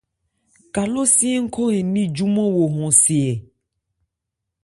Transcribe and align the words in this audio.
Kalósi 0.73 1.29
ń 1.41 1.45
khɔ 1.53 1.63
an 1.77 1.85
ní 1.93 2.03
júmán 2.15 2.51
wo 2.55 2.63
hɔn 2.75 2.91
see 3.01 3.23
e? 3.31 3.33